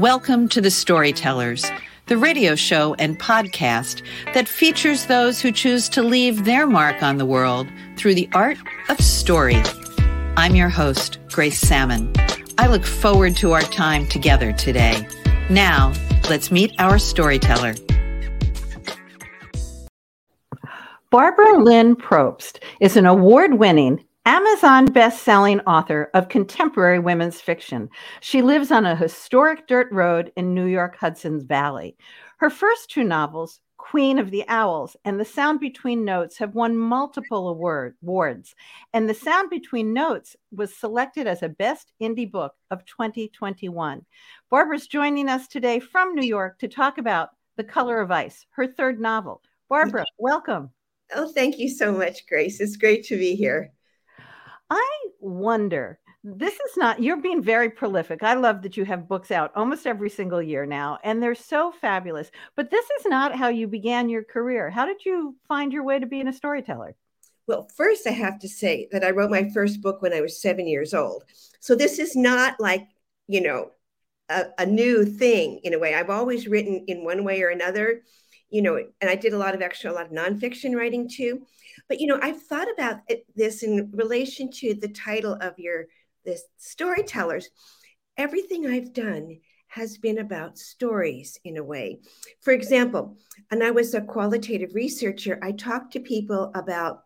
[0.00, 1.70] Welcome to The Storytellers,
[2.06, 4.00] the radio show and podcast
[4.32, 8.56] that features those who choose to leave their mark on the world through the art
[8.88, 9.62] of story.
[10.38, 12.10] I'm your host, Grace Sammon.
[12.56, 15.06] I look forward to our time together today.
[15.50, 15.92] Now,
[16.30, 17.74] let's meet our storyteller.
[21.10, 27.88] Barbara Lynn Probst is an award winning Amazon best-selling author of contemporary women's fiction.
[28.20, 31.96] She lives on a historic dirt road in New York Hudson's Valley.
[32.36, 36.76] Her first two novels, Queen of the Owls and The Sound Between Notes, have won
[36.76, 38.54] multiple award, awards.
[38.92, 44.04] And The Sound Between Notes was selected as a best indie book of 2021.
[44.50, 48.66] Barbara's joining us today from New York to talk about The Color of Ice, her
[48.66, 49.40] third novel.
[49.70, 50.70] Barbara, welcome.
[51.14, 52.60] Oh, thank you so much, Grace.
[52.60, 53.72] It's great to be here.
[54.70, 58.22] I wonder, this is not, you're being very prolific.
[58.22, 61.72] I love that you have books out almost every single year now, and they're so
[61.72, 62.30] fabulous.
[62.56, 64.70] But this is not how you began your career.
[64.70, 66.94] How did you find your way to being a storyteller?
[67.48, 70.40] Well, first, I have to say that I wrote my first book when I was
[70.40, 71.24] seven years old.
[71.58, 72.86] So this is not like,
[73.26, 73.72] you know,
[74.28, 75.94] a, a new thing in a way.
[75.94, 78.02] I've always written in one way or another
[78.50, 81.46] you know, and I did a lot of extra, a lot of nonfiction writing too.
[81.88, 85.86] But you know, I've thought about it, this in relation to the title of your
[86.24, 87.48] this storytellers.
[88.16, 92.00] Everything I've done has been about stories in a way.
[92.40, 93.16] For example,
[93.50, 97.04] and I was a qualitative researcher, I talked to people about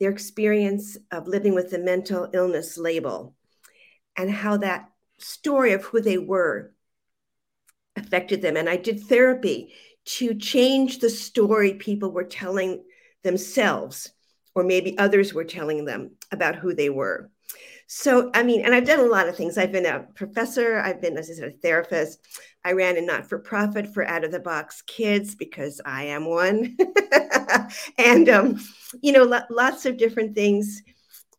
[0.00, 3.36] their experience of living with the mental illness label
[4.16, 6.72] and how that story of who they were
[7.94, 8.56] affected them.
[8.56, 9.74] And I did therapy
[10.04, 12.82] to change the story people were telling
[13.22, 14.12] themselves,
[14.54, 17.30] or maybe others were telling them about who they were.
[17.86, 19.58] So, I mean, and I've done a lot of things.
[19.58, 22.20] I've been a professor, I've been, as I said, a therapist.
[22.64, 26.24] I ran a not for profit for out of the box kids because I am
[26.26, 26.76] one.
[27.98, 28.60] and, um,
[29.02, 30.82] you know, lo- lots of different things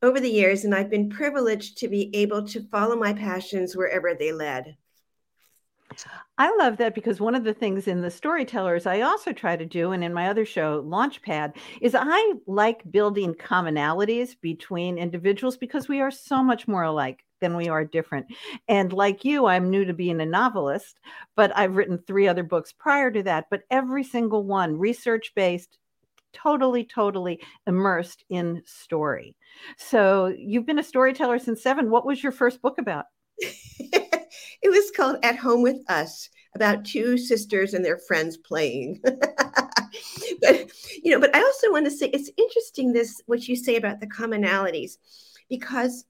[0.04, 0.64] over the years.
[0.64, 4.78] And I've been privileged to be able to follow my passions wherever they led.
[6.38, 9.66] I love that because one of the things in the storytellers I also try to
[9.66, 15.88] do, and in my other show, Launchpad, is I like building commonalities between individuals because
[15.88, 18.26] we are so much more alike than we are different.
[18.68, 21.00] And like you, I'm new to being a novelist,
[21.36, 25.78] but I've written three other books prior to that, but every single one research based,
[26.32, 29.36] totally, totally immersed in story.
[29.78, 31.92] So you've been a storyteller since seven.
[31.92, 33.06] What was your first book about?
[34.64, 39.02] it was called At Home with Us about two sisters and their friends playing.
[39.04, 40.72] but
[41.04, 44.00] you know, but I also want to say it's interesting this what you say about
[44.00, 44.98] the commonalities
[45.50, 46.06] because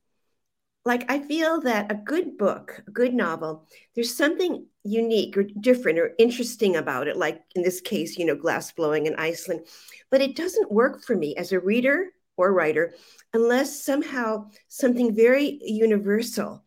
[0.85, 5.97] like I feel that a good book, a good novel, there's something unique or different
[5.97, 9.65] or interesting about it like in this case, you know, glass blowing in Iceland,
[10.11, 12.93] but it doesn't work for me as a reader or writer
[13.33, 16.63] unless somehow something very universal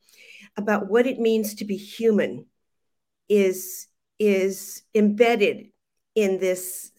[0.56, 2.46] about what it means to be human
[3.28, 5.66] is is embedded
[6.14, 6.92] in this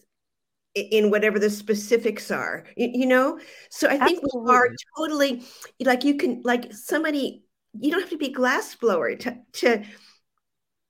[0.74, 3.38] in whatever the specifics are you, you know?
[3.70, 4.40] So i think Absolutely.
[4.42, 5.42] we are totally
[5.80, 7.44] like you can like somebody
[7.78, 9.82] you don't have to be glass blower to to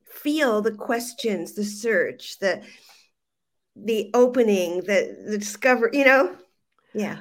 [0.05, 2.63] feel the questions the search the
[3.77, 6.37] the opening the the discover you know?
[6.95, 7.19] Yeah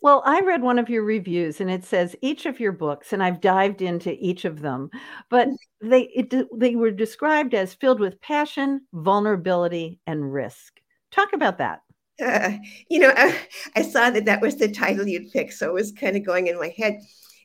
[0.00, 3.22] well, I read one of your reviews and it says each of your books, and
[3.22, 4.90] I've dived into each of them,
[5.30, 5.56] but mm.
[5.80, 10.80] they it, they were described as filled with passion, vulnerability, and risk.
[11.10, 11.82] Talk about that.
[12.22, 12.52] Uh,
[12.88, 13.38] you know, I,
[13.76, 16.46] I, saw that that was the title you'd pick, so it was kind of going
[16.46, 16.98] in my head,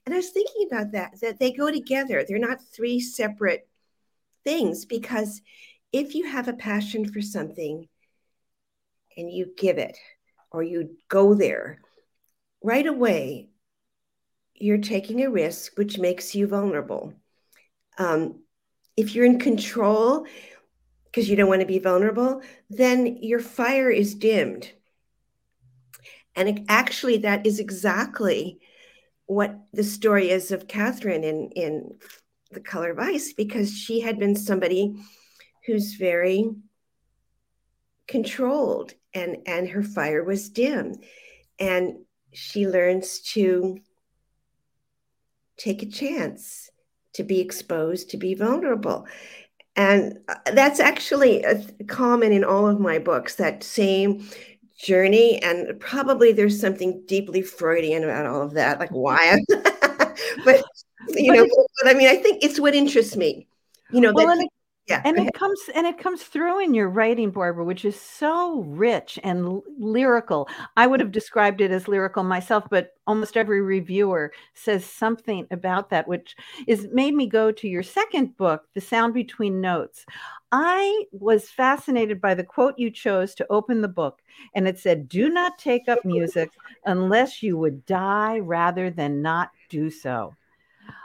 [0.05, 2.23] and I was thinking about that that they go together.
[2.27, 3.67] They're not three separate
[4.43, 5.41] things because
[5.91, 7.87] if you have a passion for something
[9.17, 9.97] and you give it
[10.51, 11.79] or you go there
[12.63, 13.49] right away,
[14.53, 17.13] you're taking a risk, which makes you vulnerable.
[17.97, 18.43] Um,
[18.95, 20.25] if you're in control
[21.05, 24.71] because you don't want to be vulnerable, then your fire is dimmed.
[26.35, 28.59] And it, actually, that is exactly
[29.25, 31.97] what the story is of Catherine in, in
[32.51, 34.95] The Color of Ice, because she had been somebody
[35.65, 36.49] who's very
[38.07, 40.95] controlled and, and her fire was dim.
[41.59, 43.79] And she learns to
[45.57, 46.69] take a chance
[47.13, 49.05] to be exposed, to be vulnerable.
[49.75, 51.45] And uh, that's actually
[51.87, 54.27] common in all of my books, that same
[54.77, 55.41] journey.
[55.43, 59.39] And probably there's something deeply Freudian about all of that, like why.
[59.49, 60.63] but,
[61.09, 61.47] you know,
[61.81, 63.47] but I mean, I think it's what interests me.
[63.91, 64.49] You know, well, that,
[64.91, 65.01] Yeah.
[65.05, 69.17] And it comes and it comes through in your writing, Barbara, which is so rich
[69.23, 70.49] and l- lyrical.
[70.75, 71.03] I would mm.
[71.03, 76.35] have described it as lyrical myself, but almost every reviewer says something about that, which
[76.67, 80.05] is made me go to your second book, The Sound Between Notes.
[80.51, 84.21] I was fascinated by the quote you chose to open the book,
[84.53, 86.51] and it said, Do not take up music
[86.85, 90.35] unless you would die rather than not do so.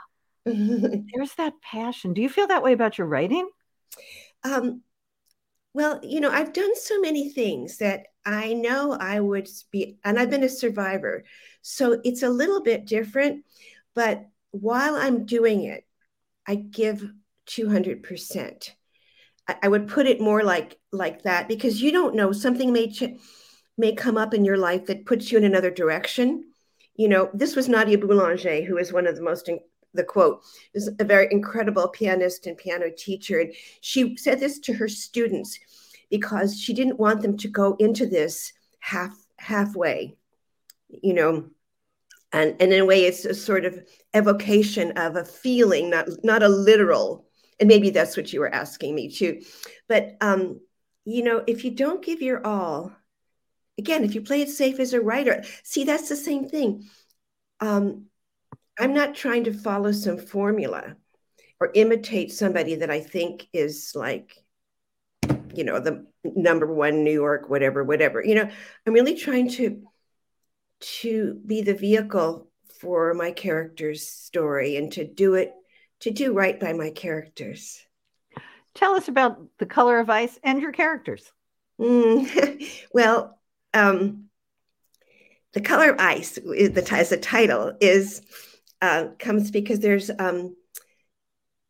[0.45, 2.13] There's that passion.
[2.13, 3.49] Do you feel that way about your writing?
[4.43, 4.81] Um,
[5.73, 10.17] well, you know, I've done so many things that I know I would be, and
[10.19, 11.23] I've been a survivor.
[11.61, 13.45] So it's a little bit different.
[13.93, 15.85] But while I'm doing it,
[16.47, 17.07] I give
[17.45, 18.73] 200%.
[19.47, 22.91] I, I would put it more like like that because you don't know something may
[22.91, 23.17] ch-
[23.77, 26.43] may come up in your life that puts you in another direction.
[26.95, 29.47] You know, this was Nadia Boulanger, who is one of the most
[29.97, 33.39] the quote is a very incredible pianist and piano teacher.
[33.39, 35.59] And she said this to her students
[36.09, 40.15] because she didn't want them to go into this half halfway,
[40.87, 41.49] you know.
[42.33, 43.79] And, and in a way, it's a sort of
[44.13, 47.25] evocation of a feeling, not not a literal.
[47.59, 49.41] And maybe that's what you were asking me too.
[49.87, 50.59] But um,
[51.05, 52.91] you know, if you don't give your all,
[53.77, 56.83] again, if you play it safe as a writer, see that's the same thing.
[57.59, 58.06] Um,
[58.79, 60.95] I'm not trying to follow some formula
[61.59, 64.35] or imitate somebody that I think is like,
[65.53, 68.23] you know, the number one New York, whatever, whatever.
[68.23, 68.49] You know,
[68.85, 69.83] I'm really trying to
[70.79, 72.47] to be the vehicle
[72.79, 75.53] for my character's story and to do it
[76.01, 77.83] to do right by my characters.
[78.75, 81.31] Tell us about the color of ice and your characters.
[81.81, 82.63] Mm,
[82.93, 83.39] well,
[83.73, 84.25] um,
[85.53, 88.21] the color of ice, the as the title is
[88.81, 90.55] uh, comes because there's um,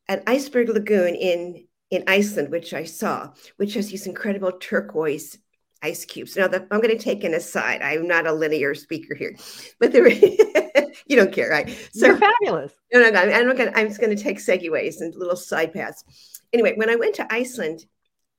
[0.07, 5.37] an iceberg lagoon in in Iceland, which I saw, which has these incredible turquoise
[5.81, 6.35] ice cubes.
[6.35, 7.81] Now, the, I'm going to take an aside.
[7.81, 9.35] I'm not a linear speaker here,
[9.79, 10.07] but there,
[11.07, 11.69] you don't care, right?
[11.93, 12.73] So You're fabulous.
[12.93, 13.19] No, no, no.
[13.21, 16.03] I'm, gonna, I'm just going to take segues and little side paths.
[16.51, 17.85] Anyway, when I went to Iceland,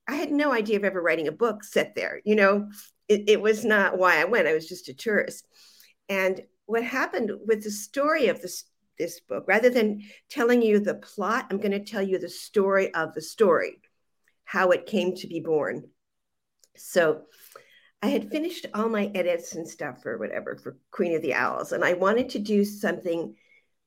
[0.06, 2.20] I had no idea of ever writing a book set there.
[2.25, 2.69] You know,
[3.09, 4.49] it, it was not why I went.
[4.49, 5.47] I was just a tourist.
[6.09, 8.65] And what happened with the story of this
[8.99, 12.93] this book rather than telling you the plot i'm going to tell you the story
[12.94, 13.81] of the story
[14.44, 15.85] how it came to be born.
[16.76, 17.23] So
[18.03, 21.73] i had finished all my edits and stuff or whatever for queen of the owls
[21.73, 23.35] and i wanted to do something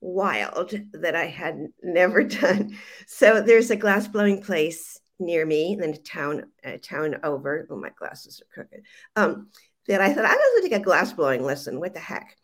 [0.01, 2.77] wild that i had never done.
[3.07, 7.67] So there's a glass blowing place near me and then a town a town over.
[7.69, 8.85] Oh my glasses are crooked.
[9.15, 9.49] Um,
[9.87, 11.79] that i thought i was going to take a glass blowing lesson.
[11.79, 12.35] What the heck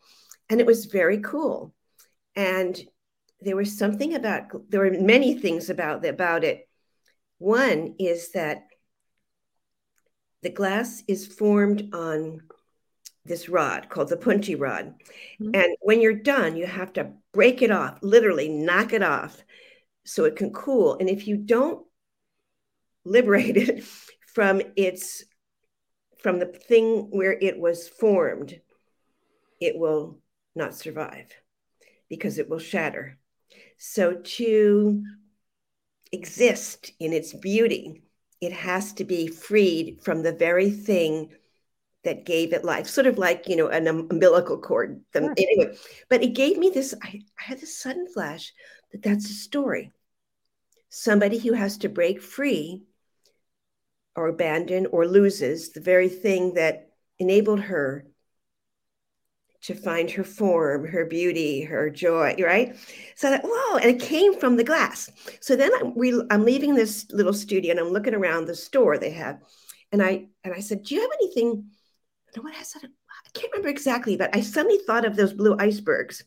[0.50, 1.74] and it was very cool.
[2.36, 2.80] And
[3.42, 6.68] there was something about there were many things about about it.
[7.38, 8.68] One is that
[10.42, 12.42] the glass is formed on
[13.26, 14.96] this rod called the punti rod.
[15.42, 15.52] Mm-hmm.
[15.54, 19.44] And when you're done, you have to break it off, literally knock it off
[20.06, 20.98] so it can cool.
[21.00, 21.86] And if you don't
[23.04, 23.84] liberate it
[24.34, 25.24] from its
[26.20, 28.60] from the thing where it was formed,
[29.62, 30.20] it will
[30.58, 31.28] not survive
[32.10, 33.18] because it will shatter.
[33.78, 35.04] So, to
[36.12, 38.04] exist in its beauty,
[38.42, 41.30] it has to be freed from the very thing
[42.04, 45.02] that gave it life, sort of like, you know, an um, umbilical cord.
[45.16, 45.34] Um, sure.
[45.38, 45.78] Anyway,
[46.10, 48.54] but it gave me this, I, I had this sudden flash
[48.92, 49.92] that that's a story.
[50.90, 52.84] Somebody who has to break free
[54.16, 56.90] or abandon or loses the very thing that
[57.20, 58.06] enabled her
[59.64, 62.76] to find her form, her beauty, her joy, right?
[63.16, 65.10] So that, whoa, and it came from the glass.
[65.40, 68.98] So then I'm, we, I'm leaving this little studio and I'm looking around the store
[68.98, 69.40] they have.
[69.92, 71.72] And I, and I said, do you have anything?
[72.36, 72.84] No one has that.
[72.84, 76.24] I can't remember exactly, but I suddenly thought of those blue icebergs.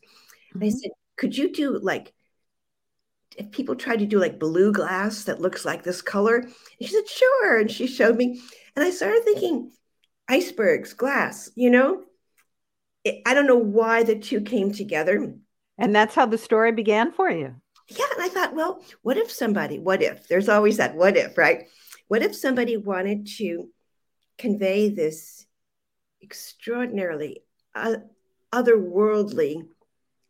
[0.53, 0.65] Mm-hmm.
[0.65, 2.13] I said, could you do like,
[3.37, 6.37] if people try to do like blue glass that looks like this color?
[6.37, 7.59] And she said, sure.
[7.59, 8.41] And she showed me.
[8.75, 9.71] And I started thinking,
[10.27, 12.03] icebergs, glass, you know?
[13.05, 15.33] I don't know why the two came together.
[15.77, 17.55] And that's how the story began for you.
[17.87, 18.05] Yeah.
[18.13, 20.27] And I thought, well, what if somebody, what if?
[20.27, 21.67] There's always that what if, right?
[22.07, 23.69] What if somebody wanted to
[24.37, 25.45] convey this
[26.21, 27.43] extraordinarily
[27.73, 27.95] uh,
[28.53, 29.67] otherworldly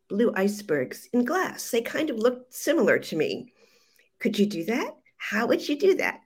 [0.10, 1.70] blue icebergs in glass?
[1.70, 3.54] They kind of looked similar to me.
[4.20, 4.96] Could you do that?
[5.18, 6.22] How would you do that?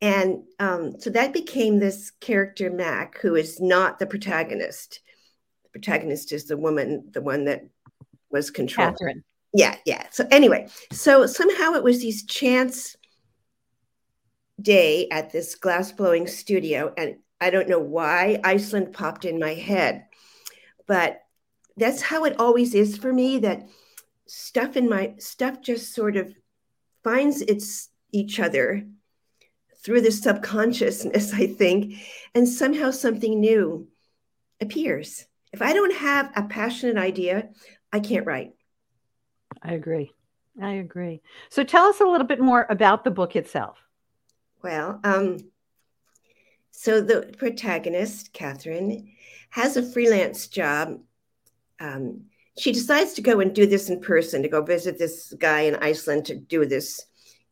[0.00, 5.00] And um, so that became this character, Mac, who is not the protagonist
[5.74, 7.66] protagonist is the woman, the one that
[8.30, 8.92] was controlled.
[8.92, 9.24] Catherine.
[9.52, 10.06] Yeah, yeah.
[10.12, 12.96] So anyway, so somehow it was these chance
[14.62, 19.54] day at this glass blowing studio, and I don't know why Iceland popped in my
[19.54, 20.06] head,
[20.86, 21.22] but
[21.76, 23.66] that's how it always is for me that
[24.26, 26.32] stuff in my stuff just sort of
[27.02, 28.86] finds its each other
[29.84, 31.96] through the subconsciousness, I think,
[32.32, 33.88] and somehow something new
[34.60, 35.26] appears.
[35.54, 37.50] If I don't have a passionate idea,
[37.92, 38.54] I can't write.
[39.62, 40.10] I agree.
[40.60, 41.22] I agree.
[41.48, 43.78] So tell us a little bit more about the book itself.
[44.64, 45.38] Well, um,
[46.72, 49.12] so the protagonist, Catherine,
[49.50, 50.98] has a freelance job.
[51.78, 52.24] Um,
[52.58, 55.76] she decides to go and do this in person, to go visit this guy in
[55.76, 57.00] Iceland to do this.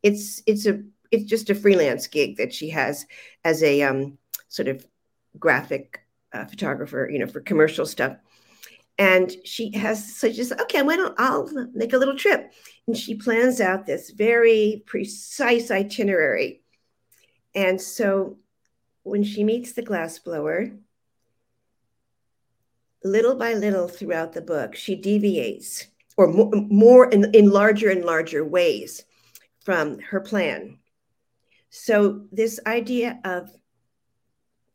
[0.02, 0.82] It's it's a
[1.12, 3.06] it's just a freelance gig that she has
[3.44, 4.18] as a um,
[4.49, 4.85] sort of
[5.38, 6.01] graphic
[6.32, 8.16] uh, photographer, you know, for commercial stuff.
[8.98, 12.52] And she has, so she says, okay, why don't I'll make a little trip.
[12.86, 16.62] And she plans out this very precise itinerary.
[17.54, 18.38] And so
[19.02, 20.78] when she meets the glassblower,
[23.04, 25.86] little by little throughout the book, she deviates
[26.16, 29.04] or more, more in, in larger and larger ways
[29.64, 30.78] from her plan.
[31.70, 33.50] So, this idea of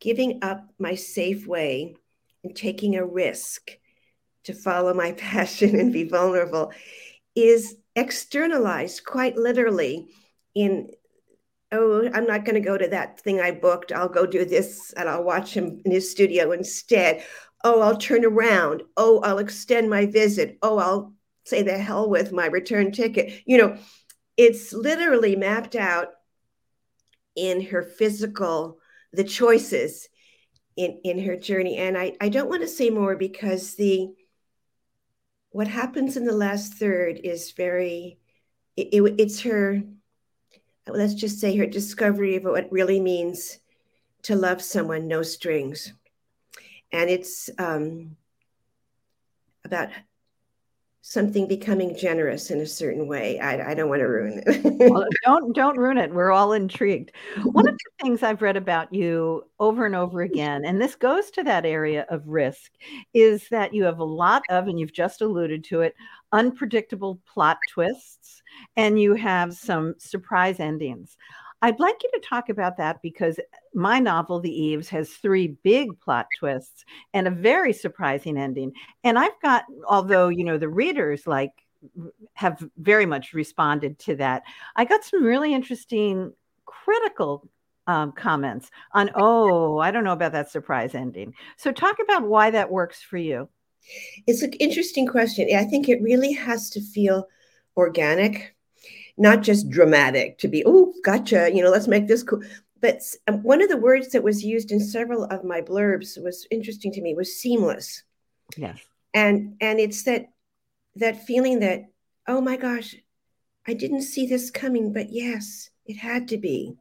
[0.00, 1.96] giving up my safe way
[2.44, 3.78] and taking a risk
[4.44, 6.72] to follow my passion and be vulnerable
[7.34, 10.08] is externalized quite literally
[10.54, 10.88] in
[11.72, 13.92] oh i'm not going to go to that thing i booked.
[13.92, 17.24] I'll go do this and i'll watch him in his studio instead.
[17.64, 18.82] Oh i'll turn around.
[18.96, 20.58] Oh i'll extend my visit.
[20.62, 21.12] Oh i'll
[21.44, 23.42] say the hell with my return ticket.
[23.46, 23.78] You know
[24.36, 26.08] it's literally mapped out
[27.34, 28.78] in her physical
[29.12, 30.08] the choices
[30.76, 31.76] in in her journey.
[31.76, 34.08] And i i don't want to say more because the
[35.50, 38.18] what happens in the last third is very
[38.76, 39.82] it, it, it's her
[40.86, 43.58] let's just say her discovery of what it really means
[44.22, 45.92] to love someone no strings.
[46.92, 48.16] And it's um,
[49.64, 49.88] about
[51.08, 53.40] something becoming generous in a certain way.
[53.40, 54.90] I, I don't want to ruin it.
[54.90, 56.12] well, don't don't ruin it.
[56.12, 57.12] We're all intrigued.
[57.44, 61.30] One of the things I've read about you over and over again, and this goes
[61.30, 62.72] to that area of risk,
[63.14, 65.94] is that you have a lot of, and you've just alluded to it,
[66.32, 68.42] unpredictable plot twists,
[68.76, 71.16] and you have some surprise endings.
[71.60, 73.40] I'd like you to talk about that because
[73.74, 78.72] my novel, The Eves, has three big plot twists and a very surprising ending.
[79.02, 81.52] And I've got, although, you know, the readers like
[82.34, 84.44] have very much responded to that,
[84.76, 86.32] I got some really interesting
[86.64, 87.48] critical
[87.86, 91.34] um, comments on, oh, I don't know about that surprise ending.
[91.56, 93.48] So, talk about why that works for you.
[94.26, 95.48] It's an interesting question.
[95.56, 97.26] I think it really has to feel
[97.76, 98.54] organic
[99.18, 102.42] not just dramatic to be, oh, gotcha, you know, let's make this cool.
[102.80, 106.46] But um, one of the words that was used in several of my blurbs was
[106.50, 108.04] interesting to me was seamless.
[108.56, 108.78] Yes.
[109.12, 110.26] And and it's that
[110.96, 111.86] that feeling that,
[112.26, 112.94] oh my gosh,
[113.66, 116.74] I didn't see this coming, but yes, it had to be.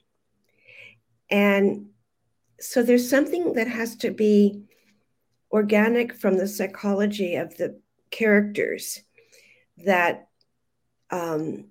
[1.30, 1.88] And
[2.60, 4.64] so there's something that has to be
[5.52, 7.80] organic from the psychology of the
[8.12, 9.02] characters
[9.86, 10.28] that
[11.10, 11.66] um,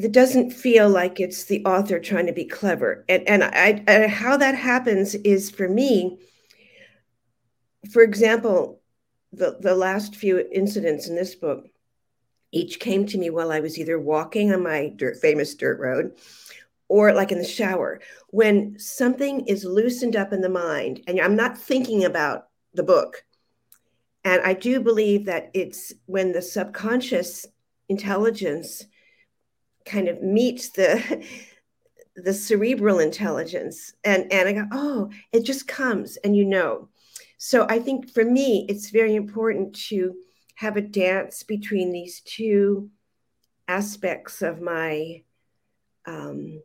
[0.00, 3.04] that doesn't feel like it's the author trying to be clever.
[3.08, 6.18] And, and I, how that happens is for me,
[7.92, 8.80] for example,
[9.32, 11.66] the, the last few incidents in this book
[12.52, 16.16] each came to me while I was either walking on my dirt, famous dirt road
[16.88, 18.00] or like in the shower.
[18.28, 23.24] When something is loosened up in the mind, and I'm not thinking about the book,
[24.24, 27.46] and I do believe that it's when the subconscious
[27.88, 28.84] intelligence
[29.84, 31.26] kind of meet the
[32.16, 33.94] the cerebral intelligence.
[34.04, 36.88] And and i go oh it just comes and you know.
[37.38, 40.14] So i think for me it's very important to
[40.56, 42.90] have a dance between these two
[43.66, 45.22] aspects of my
[46.06, 46.62] um,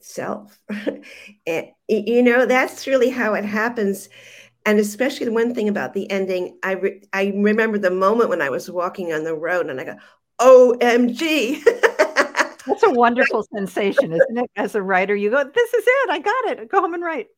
[0.00, 0.58] self.
[1.46, 4.08] And you know that's really how it happens.
[4.66, 8.42] And especially the one thing about the ending i re- i remember the moment when
[8.42, 9.96] i was walking on the road and i go
[10.40, 11.62] omg
[12.66, 14.50] That's a wonderful sensation, isn't it?
[14.56, 16.10] As a writer, you go, this is it.
[16.10, 16.70] I got it.
[16.70, 17.28] Go home and write.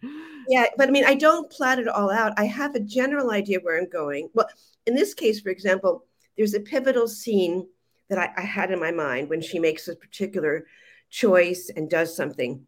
[0.48, 2.32] Yeah, but I mean, I don't plot it all out.
[2.36, 4.28] I have a general idea where I'm going.
[4.34, 4.48] Well,
[4.86, 6.04] in this case, for example,
[6.36, 7.66] there's a pivotal scene
[8.08, 10.66] that I, I had in my mind when she makes a particular
[11.10, 12.66] choice and does something.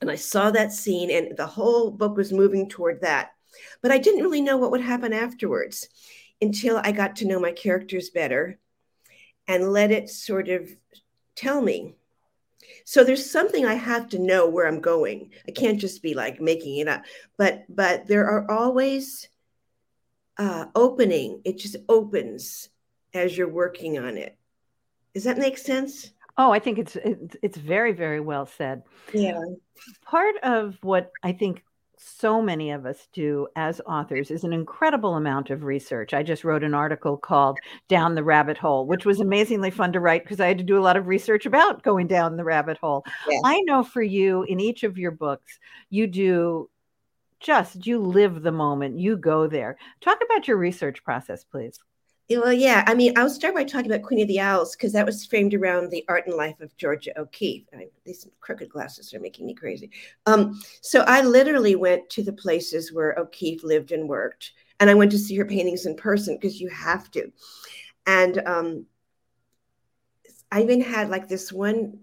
[0.00, 3.32] And I saw that scene, and the whole book was moving toward that.
[3.82, 5.88] But I didn't really know what would happen afterwards
[6.40, 8.58] until I got to know my characters better
[9.50, 10.70] and let it sort of
[11.34, 11.96] tell me.
[12.84, 15.32] So there's something I have to know where I'm going.
[15.48, 17.02] I can't just be like making it up.
[17.36, 19.28] But but there are always
[20.38, 21.42] uh, opening.
[21.44, 22.68] It just opens
[23.12, 24.38] as you're working on it.
[25.14, 26.12] Does that make sense?
[26.38, 28.84] Oh, I think it's it's, it's very very well said.
[29.12, 29.40] Yeah.
[30.04, 31.64] Part of what I think
[32.02, 36.14] so many of us do as authors is an incredible amount of research.
[36.14, 40.00] I just wrote an article called Down the Rabbit Hole, which was amazingly fun to
[40.00, 42.78] write because I had to do a lot of research about going down the rabbit
[42.78, 43.04] hole.
[43.28, 43.40] Yeah.
[43.44, 45.58] I know for you, in each of your books,
[45.90, 46.70] you do
[47.38, 49.76] just, you live the moment, you go there.
[50.00, 51.78] Talk about your research process, please.
[52.30, 52.84] Well, yeah.
[52.86, 55.52] I mean, I'll start by talking about Queen of the Owls because that was framed
[55.52, 57.66] around the art and life of Georgia O'Keeffe.
[57.74, 59.90] I, these crooked glasses are making me crazy.
[60.26, 64.94] Um, so I literally went to the places where O'Keeffe lived and worked, and I
[64.94, 67.32] went to see her paintings in person because you have to.
[68.06, 68.86] And um,
[70.52, 71.98] I even had like this one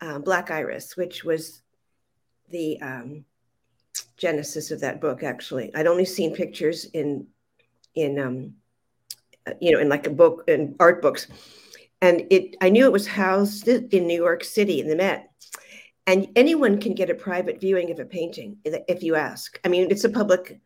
[0.00, 1.60] uh, Black Iris, which was
[2.48, 3.26] the um,
[4.16, 5.22] genesis of that book.
[5.22, 7.26] Actually, I'd only seen pictures in
[7.94, 8.54] in um,
[9.60, 11.26] you know, in like a book in art books.
[12.00, 15.30] And it, I knew it was housed in New York City in the Met.
[16.06, 19.60] And anyone can get a private viewing of a painting if you ask.
[19.64, 20.60] I mean, it's a public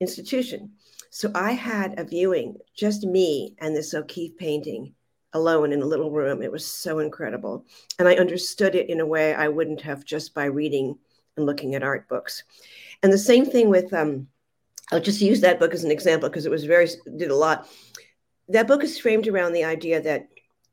[0.00, 0.72] institution.
[1.10, 4.94] So I had a viewing, just me and this O'Keeffe painting
[5.34, 6.42] alone in a little room.
[6.42, 7.64] It was so incredible.
[7.98, 10.98] And I understood it in a way I wouldn't have just by reading
[11.36, 12.42] and looking at art books.
[13.02, 14.26] And the same thing with, um,
[14.90, 17.68] I'll just use that book as an example because it was very, did a lot
[18.52, 20.28] that book is framed around the idea that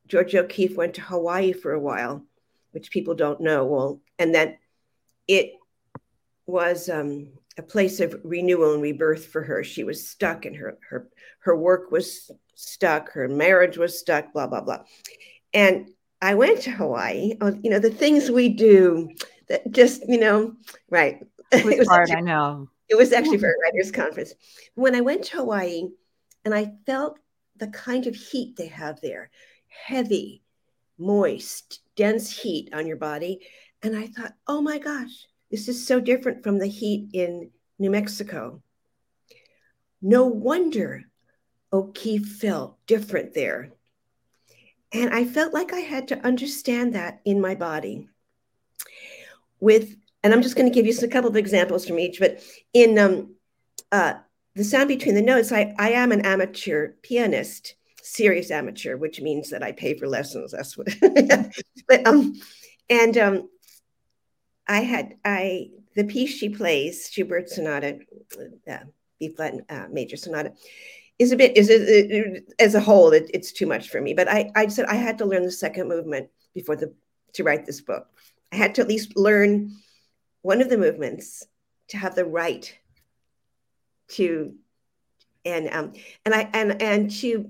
[0.08, 2.26] George O'Keeffe went to Hawaii for a while,
[2.72, 3.66] which people don't know.
[3.66, 4.60] Well, and that
[5.28, 5.54] it
[6.46, 9.64] was um, a place of renewal and rebirth for her.
[9.64, 11.10] She was stuck, and her her
[11.40, 13.12] her work was stuck.
[13.12, 14.34] Her marriage was stuck.
[14.34, 14.84] Blah blah blah.
[15.54, 15.90] And
[16.22, 17.36] I went to Hawaii.
[17.40, 19.10] Oh, you know the things we do
[19.48, 20.56] that just you know
[20.90, 21.26] right.
[21.52, 22.02] It was, it was hard.
[22.12, 22.68] Actually, I know.
[22.90, 24.36] It was actually for a writers' conference.
[24.76, 25.88] When I went to Hawaii,
[26.46, 27.18] and I felt
[27.60, 29.30] the kind of heat they have there
[29.68, 30.42] heavy,
[30.98, 33.40] moist, dense heat on your body.
[33.82, 37.90] And I thought, oh my gosh, this is so different from the heat in New
[37.90, 38.62] Mexico.
[40.02, 41.04] No wonder
[41.72, 43.72] O'Keeffe felt different there.
[44.92, 48.10] And I felt like I had to understand that in my body.
[49.60, 52.42] With, and I'm just going to give you a couple of examples from each, but
[52.74, 53.36] in um,
[53.92, 54.16] uh,
[54.60, 59.50] the sound between the notes, I, I am an amateur pianist, serious amateur, which means
[59.52, 60.52] that I pay for lessons.
[60.52, 60.90] That's what.
[61.88, 62.34] but um,
[62.90, 63.50] and um,
[64.68, 68.00] I had I the piece she plays, Schubert Sonata,
[68.70, 68.78] uh,
[69.18, 70.52] B flat uh, major sonata,
[71.18, 74.14] is a bit is a, as a whole it, it's too much for me.
[74.14, 76.94] But I I said I had to learn the second movement before the
[77.36, 78.08] to write this book.
[78.52, 79.72] I had to at least learn
[80.42, 81.46] one of the movements
[81.90, 82.78] to have the right
[84.10, 84.54] to
[85.46, 85.94] and um
[86.26, 87.50] and I and and to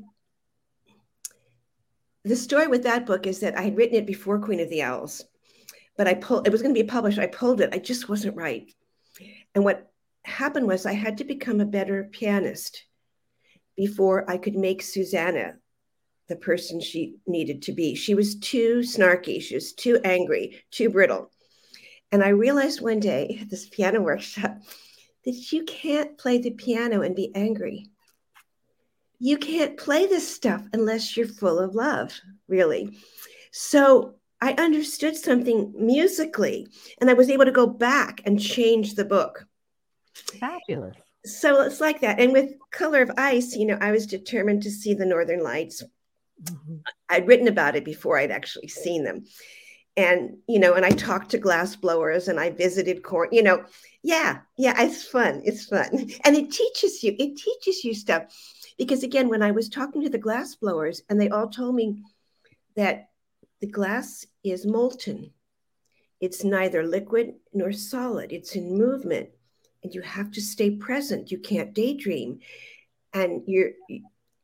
[2.24, 4.84] the story with that book is that I had written it before Queen of the
[4.84, 5.24] Owls,
[5.98, 7.20] but I pulled it was going to be published.
[7.20, 7.74] I pulled it.
[7.74, 8.72] I just wasn't right.
[9.56, 9.92] And what
[10.24, 12.86] happened was I had to become a better pianist
[13.76, 15.56] before I could make Susanna
[16.28, 17.96] the person she needed to be.
[17.96, 21.32] She was too snarky, she was too angry, too brittle.
[22.12, 24.58] And I realized one day at this piano workshop
[25.26, 27.88] that you can't play the piano and be angry.
[29.20, 32.98] You can't play this stuff unless you're full of love, really.
[33.52, 36.68] So I understood something musically,
[37.02, 39.46] and I was able to go back and change the book.
[40.40, 40.96] Fabulous.
[41.26, 42.20] So it's like that.
[42.20, 45.84] And with Color of Ice, you know, I was determined to see the Northern Lights.
[46.42, 46.78] Mm-hmm.
[47.10, 49.26] I'd written about it before I'd actually seen them
[50.00, 53.62] and you know and i talked to glass blowers and i visited court you know
[54.02, 55.90] yeah yeah it's fun it's fun.
[56.24, 58.24] And it teaches you it teaches you stuff.
[58.78, 62.02] Because again when i was talking to the glass blowers and they all told me
[62.78, 63.10] that
[63.60, 65.32] the glass is molten
[66.22, 69.30] it's neither liquid nor solid it's in movement
[69.84, 72.40] and you have to stay present you can't daydream.
[73.14, 73.72] And you're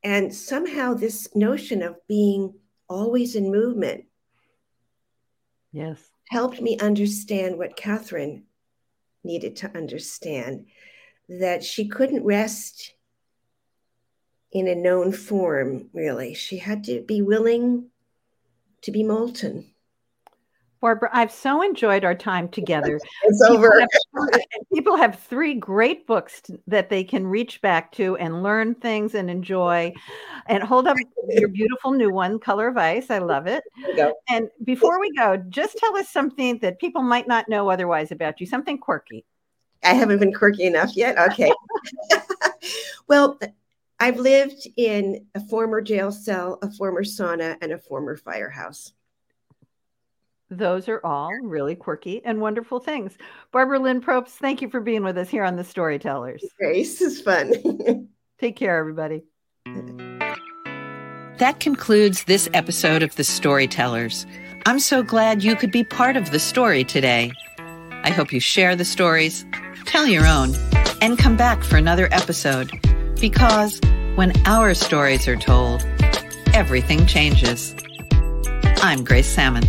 [0.03, 2.53] and somehow this notion of being
[2.89, 4.05] always in movement
[5.75, 5.99] Yes.
[6.29, 8.45] Helped me understand what Catherine
[9.25, 10.67] needed to understand
[11.27, 12.93] that she couldn't rest
[14.53, 16.33] in a known form, really.
[16.33, 17.89] She had to be willing
[18.83, 19.74] to be molten.
[20.85, 22.99] Barbara, I've so enjoyed our time together.
[23.23, 23.71] It's over.
[23.71, 28.75] People have, people have three great books that they can reach back to and learn
[28.75, 29.91] things and enjoy.
[30.45, 30.95] And hold up
[31.27, 33.09] your beautiful new one, Color of Ice.
[33.09, 33.63] I love it.
[34.29, 38.39] And before we go, just tell us something that people might not know otherwise about
[38.39, 39.25] you, something quirky.
[39.83, 41.17] I haven't been quirky enough yet.
[41.17, 41.51] Okay.
[43.07, 43.39] well,
[43.99, 48.93] I've lived in a former jail cell, a former sauna, and a former firehouse.
[50.49, 53.17] Those are all really quirky and wonderful things.
[53.51, 56.43] Barbara Lynn Probst, thank you for being with us here on The Storytellers.
[56.59, 58.09] Grace is fun.
[58.39, 59.23] Take care, everybody.
[61.39, 64.25] That concludes this episode of The Storytellers.
[64.67, 67.31] I'm so glad you could be part of the story today.
[68.03, 69.45] I hope you share the stories,
[69.85, 70.53] tell your own,
[71.01, 72.71] and come back for another episode.
[73.19, 73.79] Because
[74.15, 75.83] when our stories are told,
[76.53, 77.75] everything changes.
[78.77, 79.63] I'm Grace Sammon.